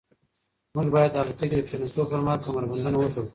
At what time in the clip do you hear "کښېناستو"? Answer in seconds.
1.65-2.09